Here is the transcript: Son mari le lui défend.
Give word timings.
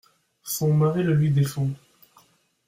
Son 0.41 0.73
mari 0.73 1.03
le 1.03 1.13
lui 1.13 1.29
défend. 1.29 1.69